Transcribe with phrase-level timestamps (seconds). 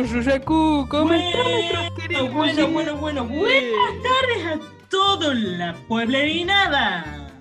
[0.00, 0.86] Buyuyacú.
[0.90, 2.72] ¿Cómo Bueno, están nuestros queridos bueno, oyentes?
[2.72, 7.32] bueno, bueno, buenas tardes a toda la pueblerinada.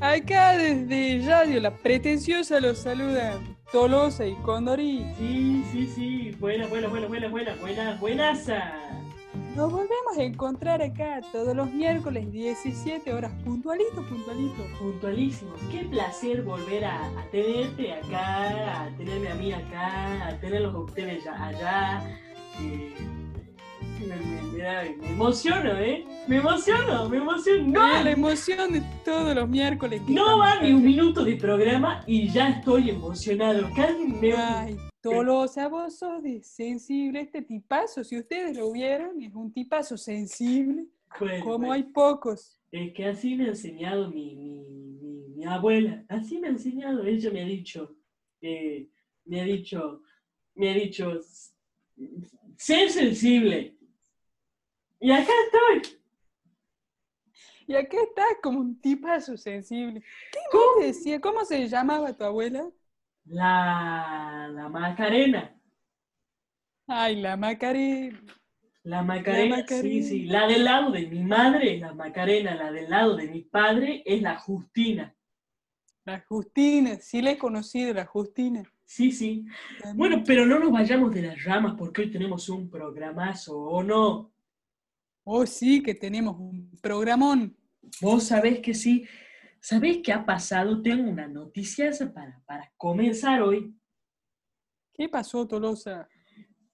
[0.00, 5.06] Acá desde Radio La Pretenciosa los saludan Tolosa y Condori.
[5.16, 8.50] Sí, sí, sí, buenas, buenas, buenas, buenas, buenas, buenas, buenas.
[9.56, 14.62] Nos volvemos a encontrar acá todos los miércoles 17 horas, puntualito, puntualito.
[14.78, 20.74] Puntualísimo, qué placer volver a, a tenerte acá, a tenerme a mí acá, a tenerlos
[20.74, 22.02] a ustedes ya- allá.
[22.60, 22.94] Eh,
[24.06, 24.16] me,
[24.58, 26.04] me- emociono, ¿eh?
[26.28, 27.62] Me emociono, me emociono.
[27.66, 30.02] No, la emoción de todos los miércoles.
[30.06, 33.68] no va ni un minuto de programa y ya estoy emocionado.
[33.74, 34.32] Casi me...
[34.34, 34.76] Ay,
[35.10, 40.86] Tolosa, vos sos de sensible, este tipazo, si ustedes lo vieron, es un tipazo sensible,
[41.18, 41.72] Bueno, como bueno.
[41.72, 42.58] hay pocos.
[42.70, 44.60] Es que así me ha enseñado mi, mi,
[45.00, 47.96] mi, mi abuela, así me ha enseñado, ella me ha dicho,
[48.40, 48.88] eh,
[49.24, 50.02] me ha dicho,
[50.54, 51.20] me ha dicho,
[52.56, 53.76] sé sensible.
[55.00, 55.98] Y acá estoy.
[57.68, 60.00] Y acá está como un tipazo sensible.
[60.32, 60.86] ¿Qué ¿Cómo?
[60.86, 61.20] decía?
[61.20, 62.70] ¿Cómo se llamaba tu abuela?
[63.26, 65.52] La, la Macarena,
[66.88, 68.22] Ay, la Macarena.
[68.84, 70.06] la Macarena, sí, Macarena.
[70.06, 73.40] sí, la del lado de mi madre es la Macarena, la del lado de mi
[73.42, 75.12] padre es la Justina.
[76.04, 78.62] La Justina, sí la he conocido, la Justina.
[78.84, 79.44] Sí, sí.
[79.96, 84.32] Bueno, pero no nos vayamos de las ramas porque hoy tenemos un programazo, ¿o no?
[85.24, 87.56] Oh, sí, que tenemos un programón.
[88.00, 89.04] Vos sabés que sí.
[89.68, 90.80] ¿Sabés qué ha pasado?
[90.80, 93.74] Tengo una noticia para, para comenzar hoy.
[94.94, 96.08] ¿Qué pasó, Tolosa?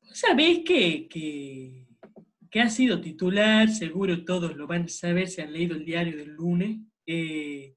[0.03, 5.55] Vos sabés que, que, ha sido titular, seguro todos lo van a saber si han
[5.55, 6.81] leído el diario del lunes.
[7.07, 7.75] Eh,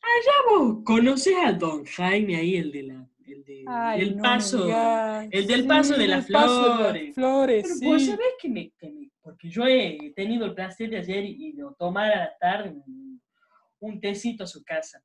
[0.00, 4.22] allá vos conocés a don Jaime ahí, el de la, el de- Ay, del no
[4.22, 4.68] paso.
[5.32, 7.14] el del paso de las paso de las flores.
[7.16, 7.84] flores, Pero sí.
[7.86, 11.48] vos sabés que me, que me- porque yo he tenido el placer de ayer y,
[11.48, 12.80] y de tomar a la tarde
[13.82, 15.02] un, tecito a su casa.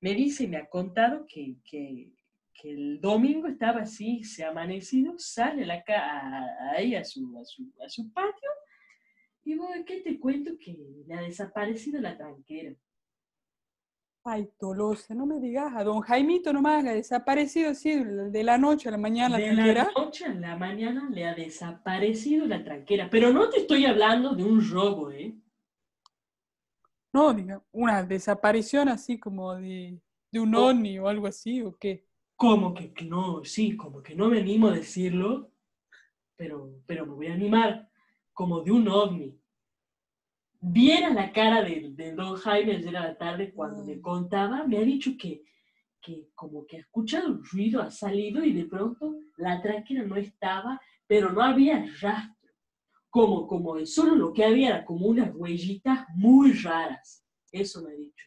[0.00, 2.12] Me dice, me ha contado que, que,
[2.52, 7.04] que el domingo estaba así, se ha amanecido, sale a la ca- a- ahí a
[7.04, 8.50] su, a, su, a su patio
[9.44, 10.52] y vos, ¿qué te cuento?
[10.58, 10.76] Que
[11.06, 12.74] le ha desaparecido la tranquera.
[14.22, 18.58] Ay, Tolosa, no me digas, a don Jaimito nomás le ha desaparecido así de la
[18.58, 19.90] noche a la mañana la de la tranquera.
[19.96, 23.08] noche a la mañana le ha desaparecido la tranquera.
[23.10, 25.34] Pero no te estoy hablando de un robo, ¿eh?
[27.12, 30.00] No, diga, una desaparición así como de,
[30.30, 30.68] de un Oh.
[30.68, 32.06] ovni o algo así, ¿o qué?
[32.36, 35.50] Como que no, sí, como que no me animo a decirlo,
[36.36, 37.90] pero, pero me voy a animar,
[38.32, 39.36] como de un ovni.
[40.62, 44.00] Viera la cara del del don Jaime ayer a la tarde cuando me Ay.
[44.00, 45.42] contaba, me ha dicho que,
[46.00, 50.16] que como que ha escuchado un ruido, ha salido y de pronto la tranquila no
[50.16, 52.39] estaba, pero no había rastro.
[53.10, 57.24] Como, como solo lo que había era como unas huellitas muy raras.
[57.50, 58.26] Eso me ha dicho.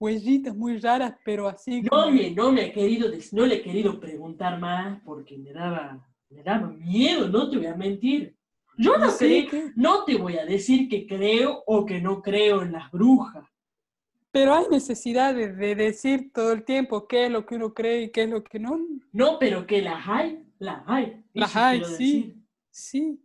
[0.00, 2.10] Huellitas muy raras, pero así No como...
[2.10, 6.42] me, no me ha querido, no le he querido preguntar más porque me daba, me
[6.42, 8.36] daba miedo, no te voy a mentir.
[8.76, 9.72] Yo no, Sí, creo- ¿qué?
[9.76, 13.44] no te voy a decir que creo o que no creo en las brujas.
[14.32, 18.04] Pero hay necesidad de, de decir todo el tiempo qué es lo que uno cree
[18.04, 18.80] y qué es lo que no.
[19.12, 21.22] No, pero que las hay, las hay.
[21.34, 21.90] Las hay, sí.
[21.90, 22.36] decir.
[22.70, 23.20] Sí,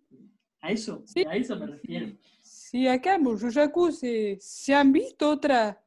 [0.62, 2.18] A eso, Sí, a eso me refiero.
[2.42, 5.82] sí, acá en Burruyacu se, se han visto otra,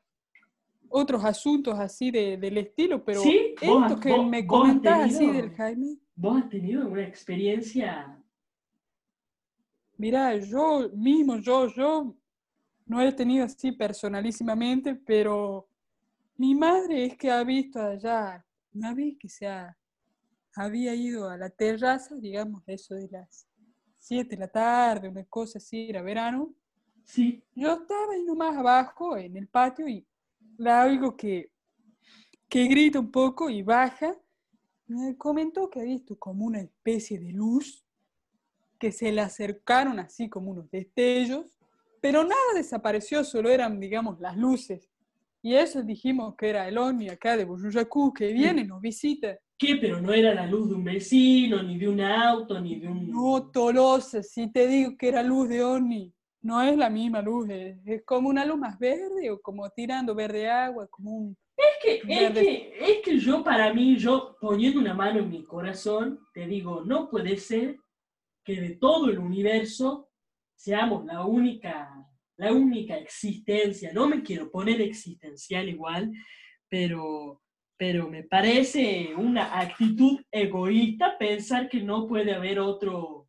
[0.88, 3.54] otros asuntos así de, del estilo, pero ¿Sí?
[3.66, 8.16] ¿Vos esto has- que vos- me comentás así del Jaime, ¿Vos has tenido una experiencia?
[9.96, 12.16] mira, yo mismo, yo, yo
[12.86, 15.68] no he tenido así personalísimamente, pero
[16.36, 19.76] mi madre es que ha visto allá, una vez que se ha-
[20.56, 23.46] había ido a la terraza, digamos, eso de las
[24.00, 26.54] 7 de la tarde, una cosa así, era verano,
[27.04, 27.42] Sí.
[27.54, 30.06] Yo estaba ahí nomás abajo en el patio y
[30.58, 31.50] la oigo que,
[32.48, 34.14] que grita un poco y baja.
[34.86, 37.84] Me comentó que ha visto como una especie de luz,
[38.78, 41.58] que se le acercaron así como unos destellos,
[42.00, 44.89] pero nada desapareció, solo eran, digamos, las luces.
[45.42, 49.38] Y eso dijimos que era el ovni acá de Buyuyacú, que viene, nos visita.
[49.58, 49.76] ¿Qué?
[49.76, 53.10] Pero no era la luz de un vecino, ni de un auto, ni de un...
[53.10, 57.48] No, Tolosa, si te digo que era luz de ovni, no es la misma luz,
[57.50, 61.36] es, es como una luz más verde o como tirando verde agua, como un...
[61.56, 65.44] Es que, es, que, es que yo, para mí, yo poniendo una mano en mi
[65.44, 67.76] corazón, te digo, no puede ser
[68.42, 70.08] que de todo el universo
[70.54, 72.06] seamos la única,
[72.40, 73.92] la única existencia.
[73.92, 76.10] No me quiero poner existencial igual,
[76.68, 77.42] pero,
[77.76, 83.28] pero me parece una actitud egoísta pensar que no puede haber otro,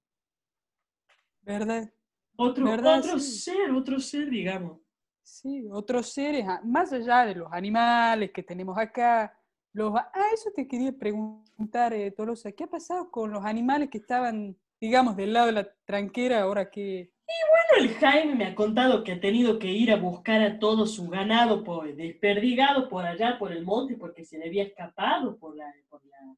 [1.41, 1.91] ¿Verdad?
[2.37, 2.99] otro, ¿Verdad?
[2.99, 3.39] otro Sí.
[3.39, 4.79] ser, otro ser, digamos.
[5.23, 9.37] Sí, otros seres, más allá de los animales que tenemos acá.
[9.73, 13.97] Los, ah, eso te quería preguntar, eh, Tolosa, ¿qué ha pasado con los animales que
[13.99, 17.11] estaban, digamos, del lado de la tranquera ahora que...
[17.27, 20.85] Bueno, el Jaime me ha contado que ha tenido que ir a buscar a todo
[20.85, 25.55] su ganado por, desperdigado por allá, por el monte, porque se le había escapado por
[25.55, 26.35] la, por la-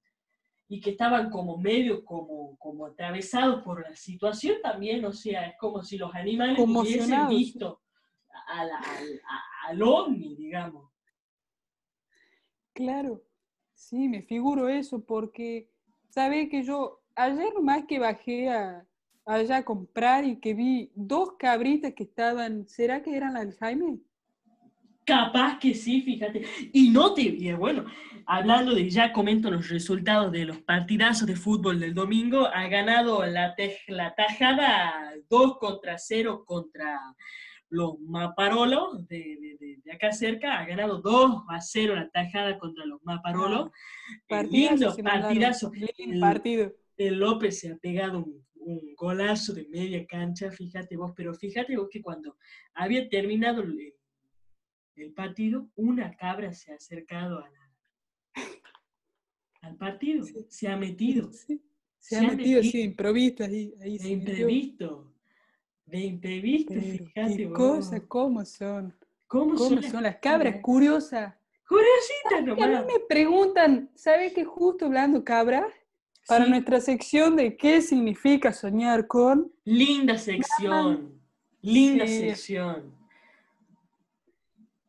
[0.69, 5.57] y que estaban como medio como, como atravesados por la situación también, o sea, es
[5.57, 7.81] como si los animales hubiesen visto
[8.47, 10.91] al, a- al ovni, digamos.
[12.73, 13.21] Claro,
[13.73, 15.69] sí, me figuro eso porque,
[16.09, 18.87] ¿sabe que yo ayer nomás que bajé a,
[19.25, 23.99] allá a comprar y que vi dos cabritas que estaban, ¿será que eran Jaime?
[25.05, 26.43] Capaz que sí, fíjate.
[26.71, 27.85] Y no te, y bueno,
[28.25, 33.25] hablando de, ya comento los resultados de los partidazos de fútbol del domingo, ha ganado
[33.25, 33.53] la,
[33.87, 36.97] la tajada 2 contra 0 contra
[37.69, 42.57] los Maparolos de, de- de- de acá cerca, ha ganado 2 a 0 la tajada
[42.57, 43.67] contra los Maparolos.
[43.67, 43.71] Eh,
[44.29, 45.71] Partidazo lindo partidazo.
[45.97, 46.71] El- partido.
[46.95, 51.75] el López se ha pegado un, un golazo de media cancha, fíjate vos, pero fíjate
[51.77, 52.37] vos que cuando
[52.73, 53.93] había terminado el,
[54.95, 57.69] el partido, una cabra se ha acercado a la-
[59.61, 60.45] al partido, Sí.
[60.49, 61.61] se ha metido, Sí,
[61.99, 62.61] Se Se ha metido metido.
[62.73, 65.13] de improviso ahí, ahí de imprevisto,
[65.85, 67.57] de imprevisto, Pero fíjate vos.
[67.57, 68.93] cosas, ¿cómo son?
[69.25, 70.57] ¿Cómo, ¿Cómo son las cabras?
[70.61, 71.33] Curiosas.
[71.67, 72.85] Curiositas Que a mí nomás.
[72.85, 75.65] me preguntan, ¿sabe que justo hablando cabra?
[76.27, 81.19] Para Sí, nuestra sección de qué significa soñar con, Linda sección,
[81.61, 82.19] linda Sí.
[82.19, 82.93] sección.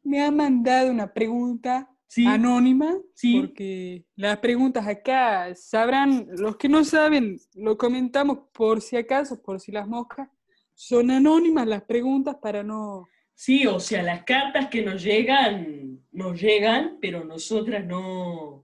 [0.06, 3.40] me ha mandado una pregunta Sí, anónima, Sí.
[3.40, 9.58] porque las preguntas acá sabrán, los que no saben, lo comentamos por si acaso, por
[9.60, 10.28] si las moscas,
[10.74, 13.08] son anónimas las preguntas para no...
[13.34, 18.63] Sí, o sea, las cartas que nos llegan, nos llegan, pero nosotras no,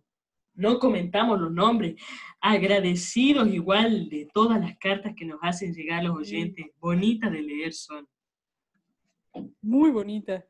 [0.60, 2.00] no comentamos los nombres.
[2.40, 6.66] Agradecidos igual de todas las cartas que nos hacen llegar los oyentes.
[6.78, 8.06] Bonitas de leer son.
[9.62, 10.44] Muy bonita.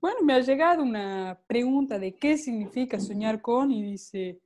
[0.00, 4.40] Bueno, me ha llegado una pregunta de qué significa soñar con y dice,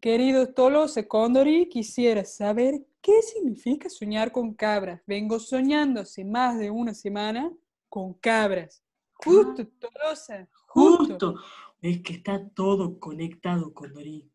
[0.00, 5.00] querido Tolosa Condori, quisiera saber qué significa soñar con cabras.
[5.06, 7.52] Vengo soñando hace más de una semana
[7.88, 8.82] con cabras.
[9.12, 11.06] Justo, Tolosa, justo.
[11.06, 11.34] Justo.
[11.84, 14.26] Es que está todo conectado con Dorí.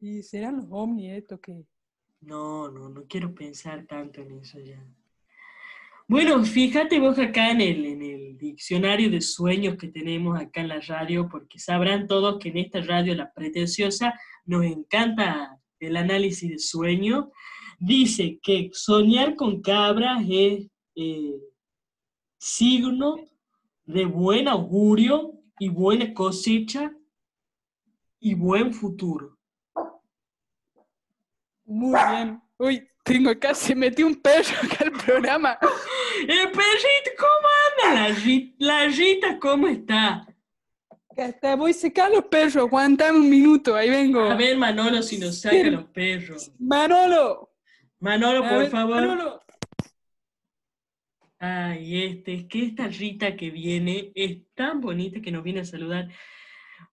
[0.00, 1.66] Y serán los ovnis estos que...
[2.22, 4.82] No, no, no quiero pensar tanto en eso ya.
[6.08, 10.68] Bueno, fíjate vos acá en el, en el diccionario de sueños que tenemos acá en
[10.68, 16.48] la radio, porque sabrán todos que en esta radio, la pretenciosa, nos encanta el análisis
[16.48, 17.30] de sueño.
[17.78, 21.34] Dice que soñar con cabras es eh,
[22.38, 23.16] signo
[23.84, 26.92] de buen augurio y buena cosecha
[28.20, 29.38] y buen futuro.
[31.64, 32.42] Muy bien.
[32.58, 35.58] Uy, tengo acá, se metió un perro acá al programa.
[36.20, 37.48] El perrito, ¿cómo
[37.92, 38.08] anda?
[38.08, 40.26] La, Ri- la Rita, ¿cómo está?
[41.16, 44.20] Hasta voy a secar los perros, aguantame un minuto, ahí vengo.
[44.20, 46.50] A ver, Manolo, si nos saca los perros.
[46.58, 47.50] Manolo.
[48.00, 48.94] Manolo, a por ver, favor.
[48.96, 49.43] Manolo.
[51.44, 55.64] Ay, este, es que esta Rita que viene es tan bonita que nos viene a
[55.64, 56.08] saludar.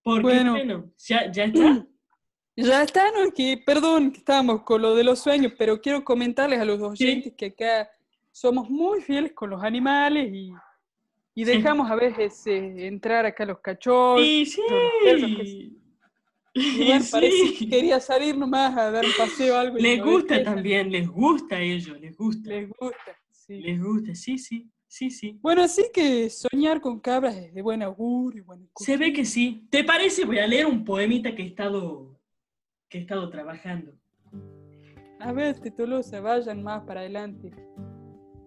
[0.03, 0.51] Porque, Bueno.
[0.51, 1.85] bueno, ¿ya, ya está?
[2.57, 3.31] Ya está, ¿no?
[3.31, 7.33] Que, perdón, que estábamos con lo de los sueños, pero quiero comentarles a los oyentes
[7.37, 7.89] que acá
[8.29, 10.51] somos muy fieles con los animales y,
[11.33, 11.51] y Sí.
[11.51, 14.21] dejamos a veces eh, entrar acá los cachorros.
[14.25, 14.61] Y sí.
[14.69, 15.21] los
[16.53, 17.69] que- parece Sí.
[17.69, 19.77] quería salir nomás a dar un paseo algo.
[19.77, 22.49] Les gusta también, les gusta a ellos, les gusta.
[22.49, 23.17] Les gusta,
[23.55, 23.61] sí.
[23.61, 25.39] Les gusta, sí, sí, sí, sí.
[25.41, 28.45] Bueno, así que soñar con cabras es de buen augurio.
[28.45, 29.67] buena Se ve que sí.
[29.69, 30.25] ¿Te parece?
[30.25, 32.19] Voy a leer un poemita que he estado,
[32.89, 33.93] que he estado trabajando.
[35.19, 37.51] A ver, Tolosa, vayan más para adelante.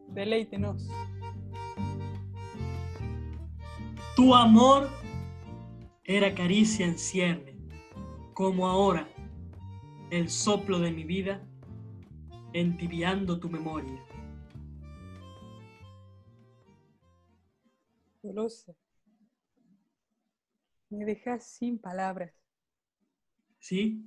[0.08, 0.88] Deleítenos.
[4.16, 4.88] Tu amor
[6.04, 7.56] era caricia en cierne,
[8.32, 9.08] como ahora
[10.10, 11.44] el soplo de mi vida
[12.52, 14.00] entibiando tu memoria.
[20.88, 22.32] Me dejas sin palabras.
[23.58, 24.02] ¿Sí?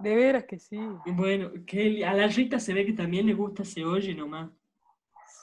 [0.00, 0.76] De veras que sí.
[1.06, 4.50] Bueno, que a la Rita se ve que también le gusta se oye nomás.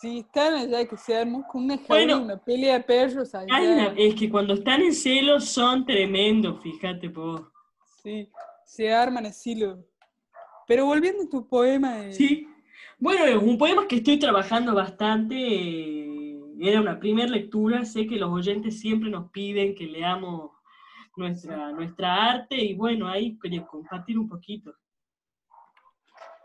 [0.01, 2.21] Sí, están allá que se armó con una Bueno.
[2.23, 3.47] una pelea de perros allá.
[3.47, 7.43] Una- es que cuando están en celos son tremendos, fíjate vos.
[8.03, 8.29] Sí,
[8.65, 9.79] se arman así los...
[10.67, 12.13] Pero volviendo a tu poema de...
[12.13, 12.47] Sí.
[12.99, 15.35] Bueno, es un poema que estoy trabajando bastante.
[15.35, 16.00] eh,
[16.63, 17.83] Era una primera lectura.
[17.85, 20.51] Sé que los oyentes siempre nos piden que leamos
[21.17, 24.71] nuestra, nuestra arte y bueno, ahí quería compartir un poquito.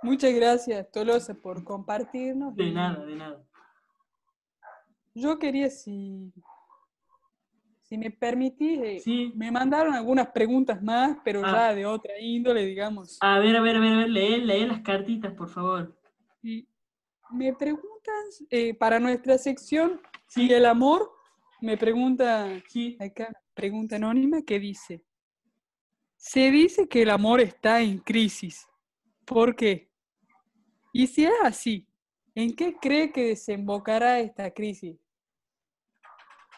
[0.02, 2.56] Muchas gracias, Tolosa, por compartirnos.
[2.56, 3.42] De nada, de nada.
[5.14, 6.32] Yo quería, si,
[7.82, 9.32] si me permitís, eh, Sí.
[9.34, 11.52] me mandaron algunas preguntas más, pero Ah.
[11.52, 13.18] ya de otra índole, digamos.
[13.20, 15.94] A ver, a ver, a ver, a ver, lee, lee las cartitas, por favor.
[16.42, 16.66] Y
[17.30, 17.52] me
[18.06, 21.12] preguntas, eh, para nuestra sección, Sí, ¿y el amor?
[21.60, 22.96] Me pregunta sí.
[23.00, 25.04] acá, pregunta anónima, que dice,
[26.16, 28.66] se dice que el amor está en crisis.
[29.24, 29.90] ¿Por qué?
[30.92, 31.86] Y si es así,
[32.34, 34.98] ¿en qué cree que desembocará esta crisis?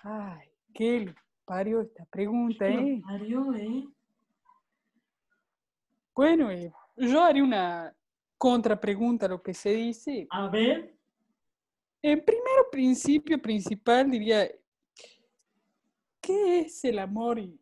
[0.02, 1.14] Ay, qué
[1.44, 3.00] parió esta pregunta, ¿eh?
[3.06, 3.84] parió, ¿eh?
[6.14, 7.94] Bueno, eh, yo haría una
[8.36, 10.26] contrapregunta a lo que se dice.
[10.30, 10.97] A ver,
[12.02, 14.48] En primero principio principal diría,
[16.20, 17.58] ¿qué es el amor y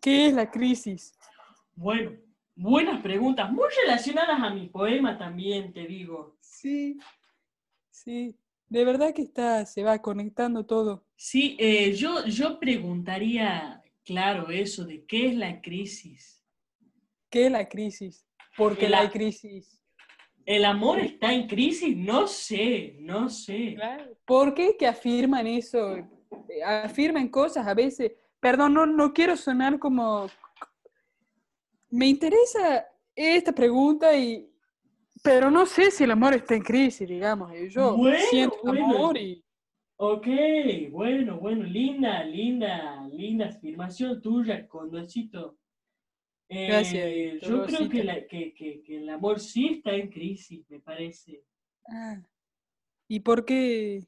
[0.00, 1.14] qué es la crisis?
[1.74, 2.12] bueno,
[2.56, 6.36] buenas preguntas, muy relacionadas a mi poema también, te digo.
[6.40, 6.98] Sí,
[7.90, 8.36] sí,
[8.68, 11.04] de verdad que está, se va conectando todo.
[11.14, 16.42] Sí, eh, yo, yo preguntaría, claro, eso de qué es la crisis.
[17.30, 18.26] ¿Qué es la crisis?
[18.56, 19.77] Porque la a- hay crisis.
[20.48, 21.94] ¿El amor está en crisis?
[21.94, 23.76] No sé, no sé.
[24.24, 25.94] ¿Por qué que afirman eso?
[25.94, 26.08] Eh,
[26.64, 28.12] Afirman cosas a veces.
[28.40, 30.26] Perdón, no, no quiero sonar como...
[31.90, 34.50] Me interesa esta pregunta y...
[35.22, 37.52] Pero no sé si el amor está en crisis, digamos.
[37.54, 38.86] y Yo Bueno, siento bueno.
[38.86, 39.44] amor y...
[39.96, 40.28] Ok,
[40.90, 45.58] bueno, bueno, linda, linda, linda afirmación tuya, Condorcito.
[46.48, 47.04] Eh, Gracias,
[47.42, 48.04] yo creo que, Dolorcita.
[48.04, 51.42] la- que- que- que el amor sí está en crisis, me parece.
[51.86, 52.22] Ah,
[53.06, 54.06] ¿Y por qué?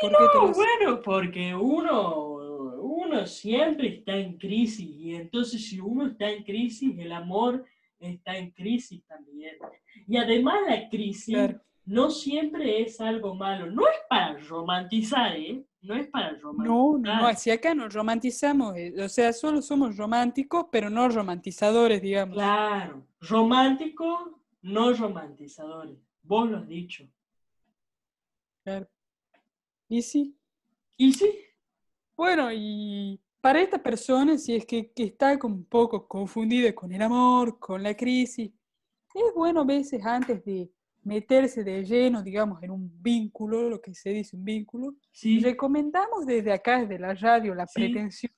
[0.00, 5.80] ¿Por qué te No, bueno, porque uno, uno siempre está en crisis y entonces si
[5.80, 7.64] uno está en crisis, el amor
[8.00, 9.56] está en crisis también.
[10.08, 11.60] Y además la crisis Claro.
[11.86, 13.70] no siempre es algo malo.
[13.70, 15.62] No es para romantizar, ¿eh?
[15.84, 16.66] No es para romantizar.
[16.66, 21.06] No, no, no, hacia acá nos romantizamos, eh, o sea, solo somos románticos, pero no
[21.10, 22.36] romantizadores, digamos.
[22.36, 25.98] Claro, romántico, no romantizadores.
[26.22, 27.06] Vos lo has dicho.
[28.64, 28.88] Claro.
[29.86, 30.34] Y sí,
[30.96, 31.30] Y sí,
[32.16, 37.02] bueno, y para esta persona, si es que, que está un poco confundida con el
[37.02, 38.50] amor, con la crisis,
[39.14, 40.70] es bueno a veces antes de
[41.04, 46.26] meterse de lleno, digamos, en un vínculo, lo que se dice un vínculo, sí, recomendamos
[46.26, 47.74] desde acá, desde la radio, la Sí.
[47.80, 48.32] pretensión,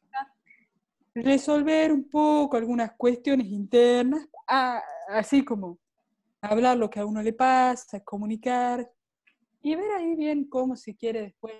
[1.15, 5.79] resolver un poco algunas cuestiones internas, a- así como
[6.43, 8.91] hablar lo que a uno le pasa, comunicar
[9.63, 11.55] y ver ahí bien cómo se quiere después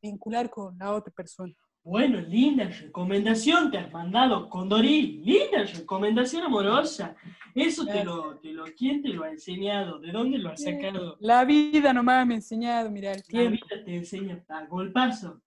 [0.00, 1.54] vincular con la otra persona.
[1.82, 5.22] Bueno, linda recomendación te has mandado, Condorí.
[5.24, 7.16] Linda recomendación amorosa.
[7.54, 9.98] Eso te lo, te lo, ¿quién te lo ha enseñado?
[9.98, 11.16] ¿De dónde lo has sacado?
[11.20, 15.40] La vida nomás me ha enseñado, mira, el La vida te enseña a golpazo,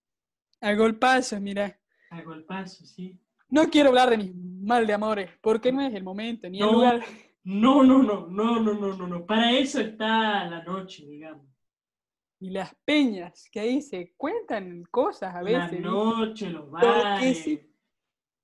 [0.60, 1.80] a golpazo, mira.
[2.10, 3.18] a golpazo, sí.
[3.50, 6.66] No quiero hablar de mis mal de amores, porque no es el momento ni el
[6.66, 7.02] lugar.
[7.44, 9.26] No, no, no, no, no, no, no, no.
[9.26, 11.46] Para eso está la noche, digamos.
[12.44, 15.72] Y las peñas, que ahí se cuentan cosas a La veces.
[15.72, 15.86] ¿viste?
[15.86, 17.38] noche, los bares.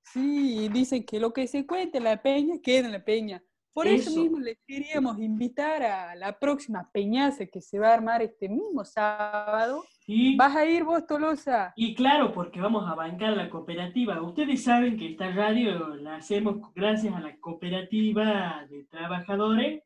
[0.04, 0.70] sí.
[0.70, 3.44] Dicen que lo que se cuenta en la peña queda en la peña.
[3.74, 4.22] Por eso, Eso.
[4.22, 8.84] mismo les queríamos invitar a la próxima peñaza que se va a armar este mismo
[8.86, 9.84] sábado.
[10.06, 10.36] Sí.
[10.38, 11.74] ¿Vas a ir vos, Tolosa?
[11.76, 14.22] Y claro, porque vamos a bancar la cooperativa.
[14.22, 19.84] Ustedes saben que esta radio la hacemos gracias a la cooperativa de trabajadores.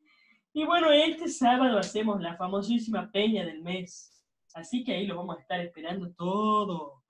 [0.53, 4.09] Y bueno, este sábado hacemos la famosísima peña del mes.
[4.53, 7.01] Así que ahí lo vamos a estar esperando todo.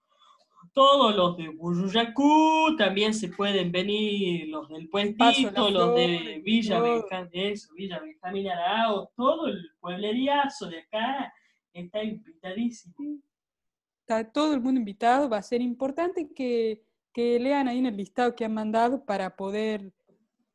[0.72, 5.38] Todos los de Buruyacú, también se pueden venir los del Las
[5.74, 6.86] los de Villa, todo.
[7.10, 11.34] Benjam- eso, Villa Benjamín Arao, todo el puebleriazo de acá
[11.74, 12.96] está invitadísimo.
[14.02, 15.30] Está todo el mundo invitado.
[15.30, 16.82] Va a ser importante que,
[17.12, 19.92] que lean ahí en el listado que han mandado para poder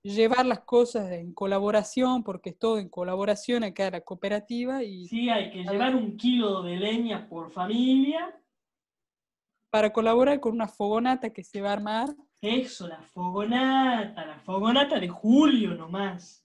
[0.03, 5.07] llevar las cosas en colaboración, porque es todo en colaboración acá en la cooperativa y
[5.09, 8.35] Sí, hay que llevar un kilo de leña por familia.
[9.71, 12.09] para colaborar con una fogonata que se va a armar.
[12.41, 16.43] Eso, la fogonata, la fogonata de julio nomás.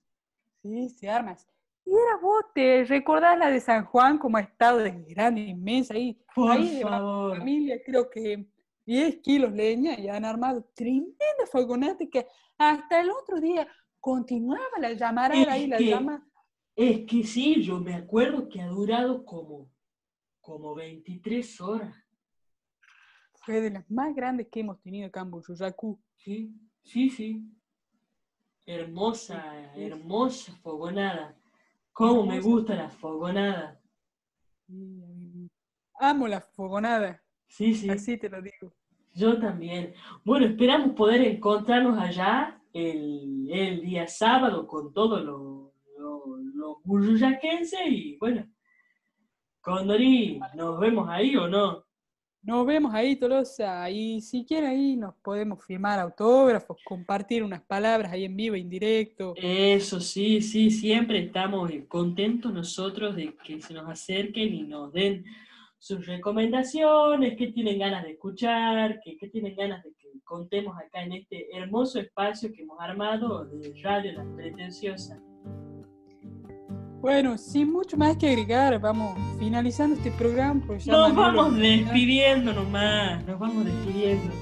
[0.62, 1.38] Sí, se arma.
[1.86, 5.94] Y era vos, ¿te recordás la de San Juan como ha estado de grande, inmensa?
[5.94, 7.38] Ahí, Por ahí de favor.
[7.38, 8.46] familia, creo que
[8.86, 11.16] 10 kilos leña y han armado tremenda
[11.52, 13.68] fogonata que hasta el otro día
[14.00, 16.28] continuaba la llamarada ahí, Es la que- llama.
[16.76, 19.70] Es que sí, yo me acuerdo que ha durado como,
[20.42, 21.96] como 23 horas.
[23.46, 26.02] Fue de las más grandes que hemos tenido acá en Buyuyacu.
[26.16, 26.52] Sí,
[26.84, 27.46] sí, sí.
[28.66, 31.38] Hermosa, hermosa fogonada.
[31.92, 32.50] Cómo me Hermosa.
[32.50, 33.80] gusta la fogonada.
[34.68, 35.50] Y,
[36.00, 37.23] Amo la fogonada,
[37.54, 37.88] Sí, sí.
[37.88, 38.74] así te lo digo.
[39.14, 39.94] Yo también.
[40.24, 48.18] Bueno, esperamos poder encontrarnos allá el, el día sábado con todos los lo, burruyaquenses y
[48.18, 48.48] bueno,
[49.62, 51.86] Condori, ¿nos vemos ahí o no?
[52.42, 58.12] Nos vemos ahí, Tolosa, y si quieren ahí nos podemos firmar autógrafos, compartir unas palabras
[58.12, 59.34] ahí en vivo, en directo.
[59.38, 65.24] Eso sí, sí, siempre estamos contentos nosotros de que se nos acerquen y nos den
[65.84, 71.04] sus recomendaciones, qué tienen ganas de escuchar, qué, qué tienen ganas de que contemos acá
[71.04, 75.20] en este hermoso espacio que hemos armado de Radio La Pretenciosa.
[77.02, 80.64] Bueno, sin mucho más que agregar, vamos finalizando este programa.
[80.78, 84.34] ya Nos vamos despidiendo nomás, nos vamos despidiendo.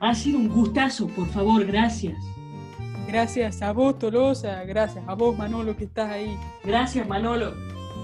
[0.00, 2.18] Ha sido un gustazo, por favor, gracias.
[3.06, 6.36] Gracias a vos, Tolosa, gracias a vos, Manolo, que estás ahí.
[6.64, 7.54] Gracias, Manolo.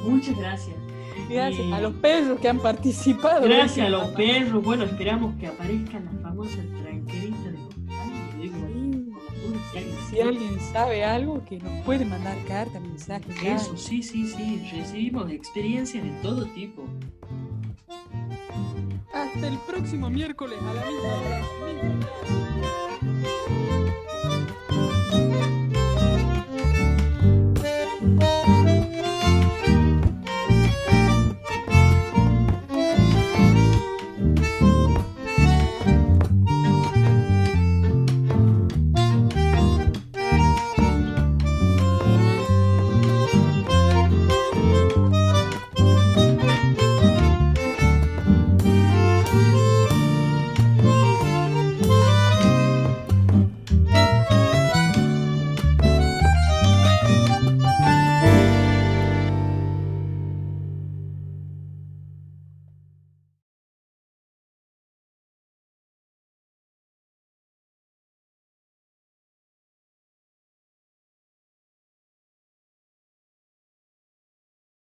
[0.05, 0.84] Muchas gracias.
[1.29, 3.43] Gracias Y- a los perros que han participado.
[3.43, 4.63] Gracias a los perros.
[4.63, 7.65] Bueno, esperamos que aparezcan las famosas tranqueritas de
[10.11, 13.25] si alguien sabe algo, que nos puede mandar carta, mensaje.
[13.45, 14.69] Eso, sí, sí, sí.
[14.73, 16.85] Recibimos experiencias de todo tipo.
[19.13, 22.84] Hasta el próximo miércoles a la misma hora.